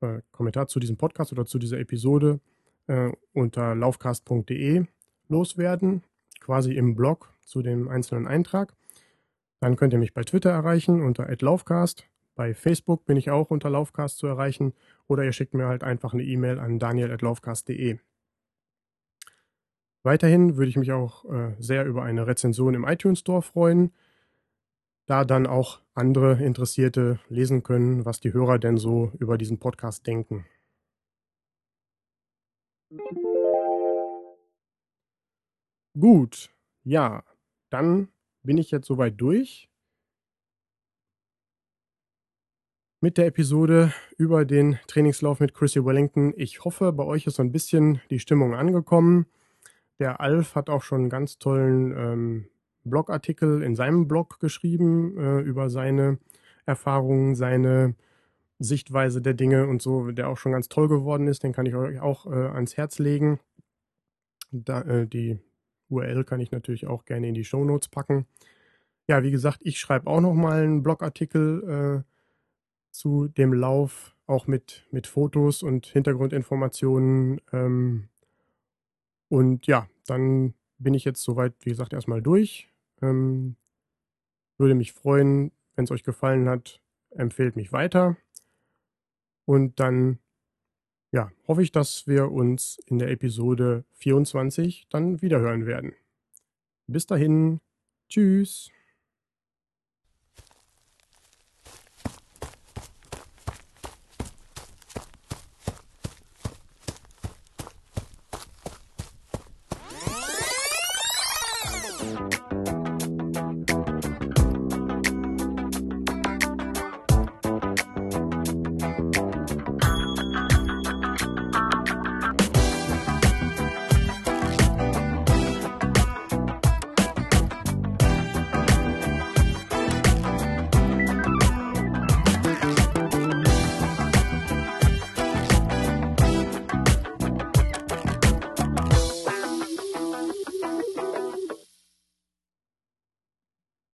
[0.00, 2.40] äh, Kommentar zu diesem Podcast oder zu dieser Episode
[2.88, 4.84] äh, unter laufcast.de
[5.28, 6.02] loswerden,
[6.40, 8.74] quasi im Blog zu dem einzelnen Eintrag.
[9.60, 12.04] Dann könnt ihr mich bei Twitter erreichen unter @laufcast.
[12.34, 14.72] Bei Facebook bin ich auch unter Laufcast zu erreichen
[15.06, 17.98] oder ihr schickt mir halt einfach eine E-Mail an daniel@laufcast.de.
[20.02, 23.92] Weiterhin würde ich mich auch äh, sehr über eine Rezension im iTunes Store freuen,
[25.10, 30.06] da dann auch andere Interessierte lesen können, was die Hörer denn so über diesen Podcast
[30.06, 30.46] denken.
[35.98, 36.54] Gut,
[36.84, 37.24] ja,
[37.70, 38.08] dann
[38.44, 39.68] bin ich jetzt soweit durch
[43.00, 46.34] mit der Episode über den Trainingslauf mit Chrissy Wellington.
[46.36, 49.26] Ich hoffe, bei euch ist so ein bisschen die Stimmung angekommen.
[49.98, 52.50] Der Alf hat auch schon einen ganz tollen ähm,
[52.84, 56.18] Blogartikel in seinem Blog geschrieben äh, über seine
[56.66, 57.94] Erfahrungen, seine
[58.58, 61.42] Sichtweise der Dinge und so, der auch schon ganz toll geworden ist.
[61.42, 63.40] Den kann ich euch auch äh, ans Herz legen.
[64.50, 65.38] Da, äh, die
[65.88, 68.26] URL kann ich natürlich auch gerne in die Show Notes packen.
[69.08, 72.10] Ja, wie gesagt, ich schreibe auch noch mal einen Blogartikel äh,
[72.90, 77.40] zu dem Lauf, auch mit, mit Fotos und Hintergrundinformationen.
[77.52, 78.08] Ähm,
[79.28, 82.68] und ja, dann bin ich jetzt soweit, wie gesagt, erstmal durch.
[83.02, 83.56] Ähm,
[84.58, 88.16] würde mich freuen, wenn es euch gefallen hat, empfehlt mich weiter.
[89.44, 90.18] Und dann
[91.12, 95.92] ja, hoffe ich, dass wir uns in der Episode 24 dann wiederhören werden.
[96.86, 97.60] Bis dahin,
[98.08, 98.70] tschüss.